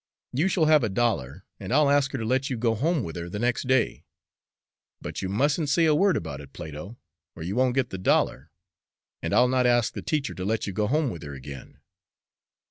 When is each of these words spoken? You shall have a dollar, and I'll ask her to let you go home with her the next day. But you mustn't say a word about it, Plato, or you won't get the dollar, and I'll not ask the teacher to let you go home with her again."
You 0.33 0.47
shall 0.47 0.65
have 0.65 0.83
a 0.83 0.89
dollar, 0.89 1.45
and 1.59 1.71
I'll 1.71 1.87
ask 1.91 2.11
her 2.11 2.17
to 2.17 2.25
let 2.25 2.49
you 2.49 2.57
go 2.57 2.73
home 2.73 3.03
with 3.03 3.15
her 3.15 3.29
the 3.29 3.37
next 3.37 3.67
day. 3.67 4.03
But 4.99 5.21
you 5.21 5.29
mustn't 5.29 5.69
say 5.69 5.85
a 5.85 5.93
word 5.93 6.17
about 6.17 6.41
it, 6.41 6.53
Plato, 6.53 6.97
or 7.35 7.43
you 7.43 7.55
won't 7.55 7.75
get 7.75 7.91
the 7.91 7.99
dollar, 7.99 8.49
and 9.21 9.31
I'll 9.31 9.47
not 9.47 9.67
ask 9.67 9.93
the 9.93 10.01
teacher 10.01 10.33
to 10.33 10.43
let 10.43 10.65
you 10.65 10.73
go 10.73 10.87
home 10.87 11.11
with 11.11 11.21
her 11.21 11.35
again." 11.35 11.81